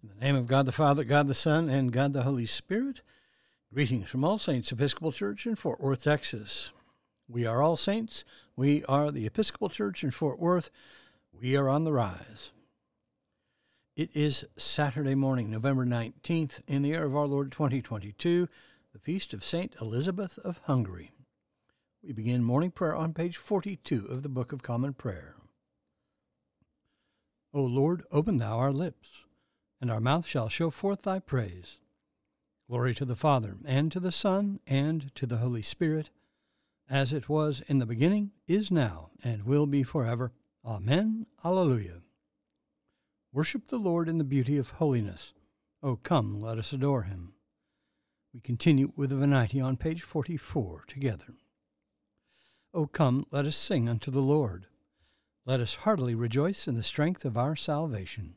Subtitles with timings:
[0.00, 3.00] In the name of God the Father, God the Son, and God the Holy Spirit,
[3.74, 6.70] greetings from All Saints Episcopal Church in Fort Worth, Texas.
[7.28, 8.22] We are all saints.
[8.54, 10.70] We are the Episcopal Church in Fort Worth.
[11.32, 12.52] We are on the rise.
[13.96, 18.48] It is Saturday morning, November 19th, in the year of our Lord 2022,
[18.92, 21.10] the feast of Saint Elizabeth of Hungary.
[22.04, 25.34] We begin morning prayer on page 42 of the Book of Common Prayer.
[27.52, 29.08] O Lord, open thou our lips
[29.80, 31.78] and our mouth shall show forth thy praise.
[32.68, 36.10] Glory to the Father, and to the Son, and to the Holy Spirit,
[36.90, 40.32] as it was in the beginning, is now, and will be forever.
[40.64, 41.26] Amen.
[41.44, 42.02] Alleluia.
[43.32, 45.32] Worship the Lord in the beauty of holiness.
[45.82, 47.34] O come, let us adore him.
[48.34, 51.34] We continue with the Venite on page 44 together.
[52.74, 54.66] O come, let us sing unto the Lord.
[55.46, 58.36] Let us heartily rejoice in the strength of our salvation.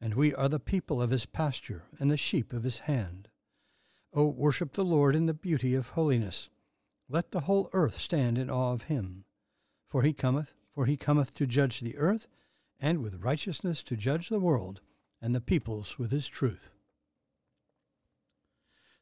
[0.00, 3.28] and we are the people of his pasture and the sheep of his hand.
[4.12, 6.48] O worship the Lord in the beauty of holiness.
[7.08, 9.24] Let the whole earth stand in awe of him.
[9.88, 12.26] For he cometh, for he cometh to judge the earth,
[12.80, 14.80] and with righteousness to judge the world,
[15.20, 16.70] and the peoples with his truth.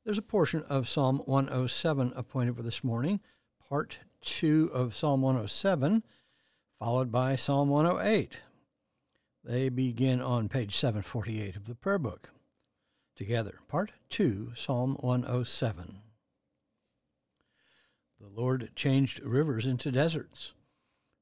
[0.04, 3.20] There's a portion of Psalm 107 appointed for this morning,
[3.68, 6.04] part 2 of Psalm 107,
[6.78, 8.36] followed by Psalm 108.
[9.46, 12.32] They begin on page 748 of the prayer book.
[13.14, 16.00] Together, part 2, Psalm 107.
[18.20, 20.52] The Lord changed rivers into deserts,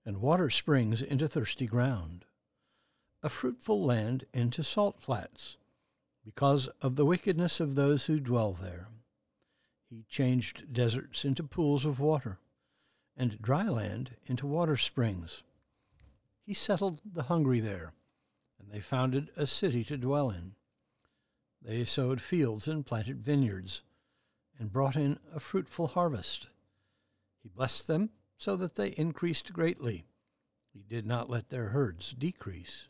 [0.07, 2.25] and water springs into thirsty ground,
[3.23, 5.59] a fruitful land into salt flats,
[6.25, 8.89] because of the wickedness of those who dwell there.
[9.91, 12.39] He changed deserts into pools of water,
[13.19, 15.43] and dry land into water springs.
[16.47, 17.93] He settled the hungry there
[18.65, 20.53] and they founded a city to dwell in.
[21.63, 23.83] They sowed fields and planted vineyards,
[24.59, 26.49] and brought in a fruitful harvest.
[27.43, 30.05] He blessed them so that they increased greatly.
[30.73, 32.89] He did not let their herds decrease.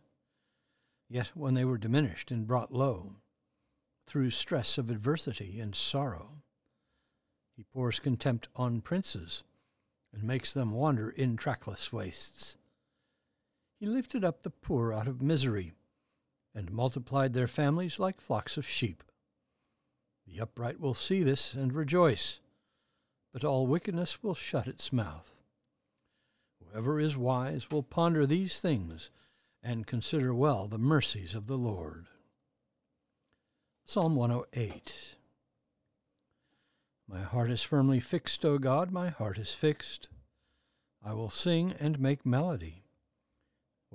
[1.09, 3.17] Yet when they were diminished and brought low,
[4.07, 6.43] through stress of adversity and sorrow,
[7.57, 9.43] he pours contempt on princes
[10.13, 12.57] and makes them wander in trackless wastes.
[13.85, 15.75] He lifted up the poor out of misery,
[16.55, 19.05] and multiplied their families like flocks of sheep.
[20.27, 22.41] The upright will see this and rejoice,
[23.31, 25.37] but all wickedness will shut its mouth.
[26.61, 29.11] Whoever is wise will ponder these things
[29.63, 32.07] and consider well the mercies of the Lord.
[33.85, 35.17] Psalm 108
[37.07, 40.09] My heart is firmly fixed, O God, my heart is fixed.
[41.05, 42.84] I will sing and make melody.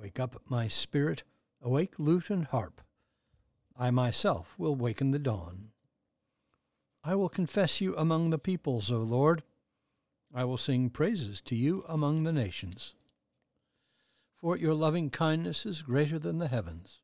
[0.02, 1.24] Wake up my spirit,
[1.62, 2.80] awake lute and harp.
[3.78, 5.72] I myself will waken the dawn.
[7.04, 9.44] I will confess you among the peoples, O Lord.
[10.34, 12.96] I will sing praises to you among the nations.
[14.38, 17.02] For your loving kindness is greater than the heavens,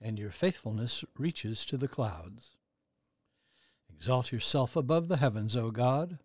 [0.00, 2.56] and your faithfulness reaches to the clouds.
[3.88, 6.18] Exalt yourself above the heavens, O God,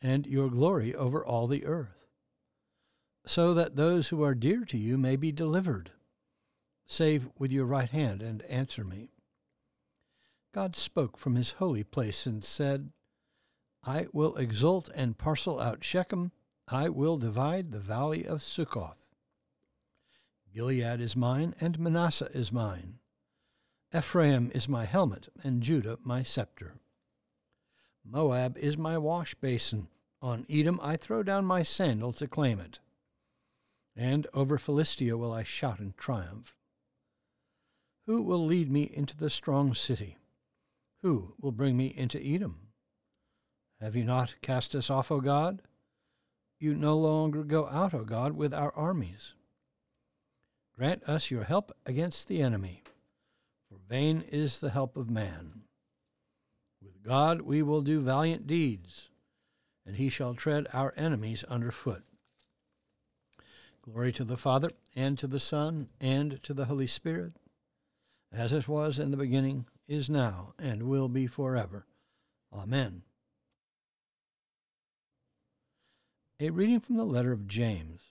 [0.00, 2.01] and your glory over all the earth
[3.24, 5.90] so that those who are dear to you may be delivered.
[6.86, 9.10] Save with your right hand and answer me.
[10.52, 12.90] God spoke from his holy place and said,
[13.84, 16.32] I will exult and parcel out Shechem.
[16.68, 18.98] I will divide the valley of Succoth.
[20.54, 22.98] Gilead is mine, and Manasseh is mine.
[23.96, 26.74] Ephraim is my helmet, and Judah my scepter.
[28.04, 29.88] Moab is my wash basin.
[30.20, 32.78] On Edom I throw down my sandal to claim it
[33.96, 36.54] and over Philistia will I shout in triumph.
[38.06, 40.16] Who will lead me into the strong city?
[41.02, 42.68] Who will bring me into Edom?
[43.80, 45.62] Have you not cast us off, O God?
[46.58, 49.34] You no longer go out, O God, with our armies.
[50.76, 52.82] Grant us your help against the enemy,
[53.68, 55.62] for vain is the help of man.
[56.80, 59.08] With God we will do valiant deeds,
[59.84, 62.04] and he shall tread our enemies under foot.
[63.82, 67.32] Glory to the Father, and to the Son, and to the Holy Spirit,
[68.32, 71.86] as it was in the beginning, is now, and will be forever.
[72.52, 73.02] Amen.
[76.38, 78.02] A reading from the letter of James.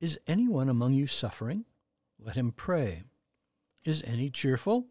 [0.00, 1.64] Is anyone among you suffering?
[2.18, 3.02] Let him pray.
[3.84, 4.86] Is any cheerful?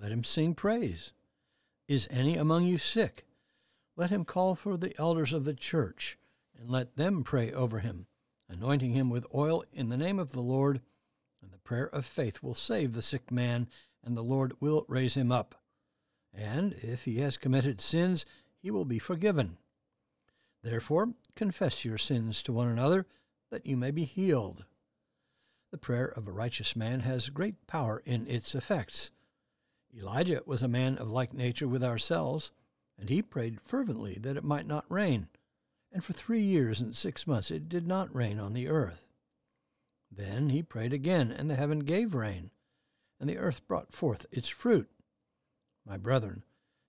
[0.00, 1.12] Let him sing praise.
[1.88, 3.26] Is any among you sick?
[3.96, 6.18] Let him call for the elders of the church,
[6.58, 8.06] and let them pray over him,
[8.48, 10.80] anointing him with oil in the name of the Lord.
[11.42, 13.68] And the prayer of faith will save the sick man,
[14.04, 15.54] and the Lord will raise him up.
[16.32, 18.24] And if he has committed sins,
[18.60, 19.58] he will be forgiven.
[20.62, 23.06] Therefore, confess your sins to one another,
[23.50, 24.64] that you may be healed.
[25.70, 29.10] The prayer of a righteous man has great power in its effects.
[29.96, 32.50] Elijah was a man of like nature with ourselves,
[32.98, 35.28] and he prayed fervently that it might not rain.
[35.96, 39.06] And for three years and six months it did not rain on the earth.
[40.14, 42.50] Then he prayed again, and the heaven gave rain,
[43.18, 44.90] and the earth brought forth its fruit.
[45.86, 46.42] My brethren,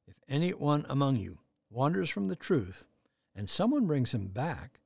[0.09, 1.37] if any one among you
[1.69, 2.85] wanders from the truth,
[3.33, 4.81] and someone brings him back,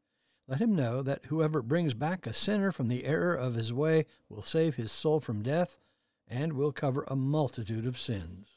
[0.47, 4.06] let him know that whoever brings back a sinner from the error of his way
[4.29, 5.79] will save his soul from death
[6.27, 8.50] and will cover a multitude of sins.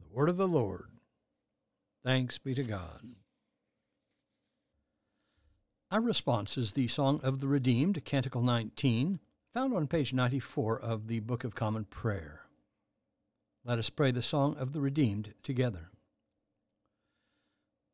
[0.00, 0.88] The word of the Lord.
[2.02, 3.02] Thanks be to God.
[5.90, 9.20] Our response is the Song of the Redeemed, Canticle 19,
[9.54, 12.42] found on page 94 of the Book of Common Prayer.
[13.64, 15.88] Let us pray the Song of the Redeemed together.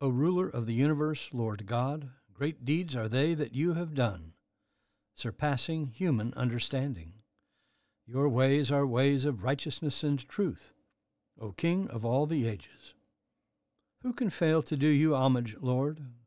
[0.01, 4.33] O ruler of the universe, Lord God, great deeds are they that you have done,
[5.13, 7.13] surpassing human understanding.
[8.05, 10.73] Your ways are ways of righteousness and truth,
[11.39, 12.93] O King of all the ages.
[14.01, 16.01] Who can fail to do you homage, Lord,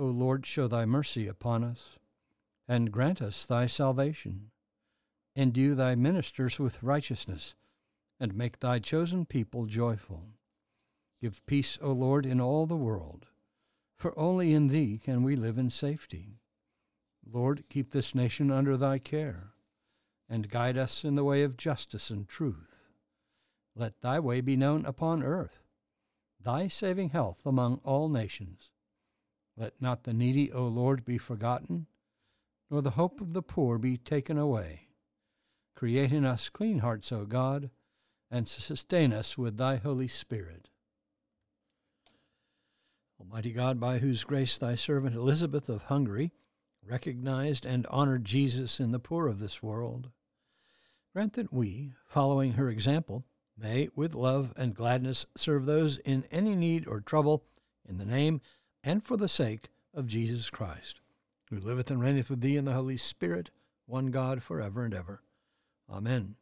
[0.00, 1.98] O Lord, show thy mercy upon us,
[2.66, 4.50] and grant us thy salvation.
[5.36, 7.54] Endue thy ministers with righteousness,
[8.18, 10.28] and make thy chosen people joyful.
[11.20, 13.26] Give peace, O Lord, in all the world,
[13.94, 16.38] for only in thee can we live in safety.
[17.30, 19.50] Lord, keep this nation under thy care,
[20.30, 22.74] and guide us in the way of justice and truth.
[23.76, 25.60] Let thy way be known upon earth,
[26.42, 28.70] thy saving health among all nations
[29.60, 31.86] let not the needy, O Lord, be forgotten,
[32.70, 34.88] nor the hope of the poor be taken away.
[35.76, 37.68] Create in us clean hearts, O God,
[38.30, 40.70] and sustain us with thy Holy Spirit.
[43.20, 46.32] Almighty God, by whose grace thy servant Elizabeth of Hungary
[46.82, 50.08] recognized and honored Jesus in the poor of this world,
[51.12, 53.26] grant that we, following her example,
[53.58, 57.44] may, with love and gladness, serve those in any need or trouble
[57.86, 58.40] in the name
[58.82, 61.00] and for the sake of Jesus Christ,
[61.50, 63.50] who liveth and reigneth with thee in the Holy Spirit,
[63.86, 65.22] one God, for ever and ever.
[65.90, 66.36] Amen.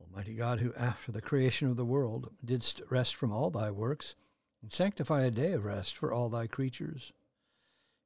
[0.00, 4.14] Almighty God, who after the creation of the world didst rest from all thy works,
[4.62, 7.12] and sanctify a day of rest for all thy creatures,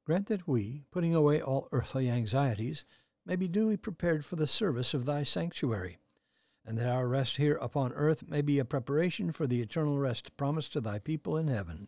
[0.05, 2.83] grant that we, putting away all earthly anxieties,
[3.25, 5.99] may be duly prepared for the service of thy sanctuary,
[6.65, 10.35] and that our rest here upon earth may be a preparation for the eternal rest
[10.35, 11.87] promised to thy people in heaven,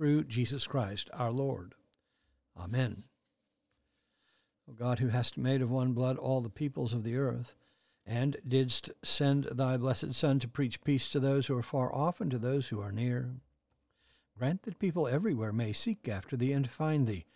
[0.00, 1.74] through Jesus Christ our Lord.
[2.56, 3.04] Amen.
[4.66, 7.54] O God, who hast made of one blood all the peoples of the earth,
[8.06, 12.18] and didst send thy blessed Son to preach peace to those who are far off
[12.18, 13.34] and to those who are near,
[14.38, 17.26] grant that people everywhere may seek after thee and find thee.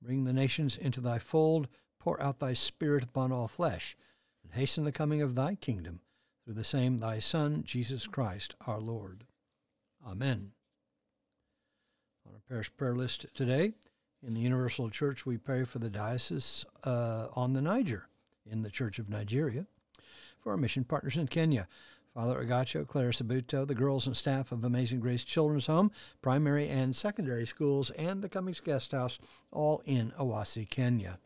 [0.00, 1.66] Bring the nations into thy fold,
[1.98, 3.96] pour out thy Spirit upon all flesh,
[4.44, 5.98] and hasten the coming of thy kingdom
[6.44, 9.24] through the same thy Son, Jesus Christ, our Lord.
[10.06, 10.52] Amen.
[12.26, 13.72] On our parish prayer list today,
[14.26, 18.08] in the Universal Church, we pray for the diocese uh, on the Niger
[18.50, 19.66] in the Church of Nigeria,
[20.40, 21.68] for our mission partners in Kenya,
[22.14, 25.90] Father Agacho, Clara Sabuto, the girls and staff of Amazing Grace Children's Home,
[26.22, 29.18] primary and secondary schools, and the Cummings Guest House,
[29.50, 31.18] all in Awasi, Kenya.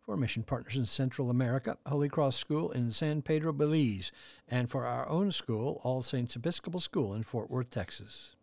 [0.00, 4.10] For mission partners in Central America, Holy Cross School in San Pedro, Belize,
[4.48, 8.36] and for our own school, All Saints Episcopal School in Fort Worth, Texas.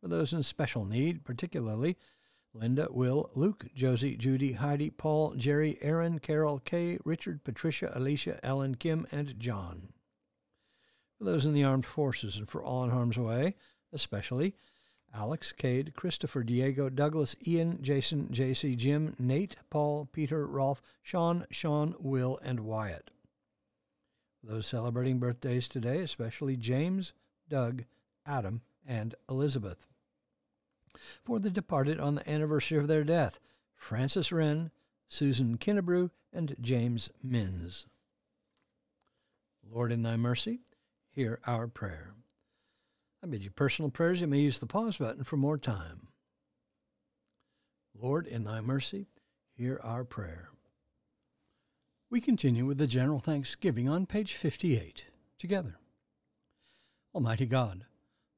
[0.00, 1.96] For those in special need, particularly
[2.54, 8.74] Linda, Will, Luke, Josie, Judy, Heidi, Paul, Jerry, Aaron, Carol, Kay, Richard, Patricia, Alicia, Ellen,
[8.74, 9.88] Kim, and John.
[11.18, 13.56] For those in the armed forces and for all in harm's way,
[13.92, 14.54] especially
[15.14, 21.94] Alex, Cade, Christopher, Diego, Douglas, Ian, Jason, JC, Jim, Nate, Paul, Peter, Rolf, Sean, Sean,
[21.98, 23.10] Will, and Wyatt.
[24.40, 27.12] For those celebrating birthdays today, especially James,
[27.48, 27.84] Doug,
[28.26, 29.86] Adam, and Elizabeth
[31.24, 33.38] for the departed on the anniversary of their death
[33.74, 34.70] Francis Wren,
[35.08, 37.86] Susan Kinnebrew, and James Minns.
[39.70, 40.60] Lord, in thy mercy,
[41.10, 42.14] hear our prayer.
[43.22, 44.20] I bid you personal prayers.
[44.20, 46.08] You may use the pause button for more time.
[48.00, 49.06] Lord, in thy mercy,
[49.56, 50.50] hear our prayer.
[52.10, 55.06] We continue with the general thanksgiving on page 58
[55.38, 55.78] together.
[57.14, 57.84] Almighty God,